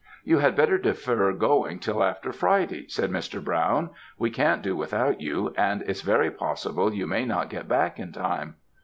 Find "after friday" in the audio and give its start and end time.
2.03-2.87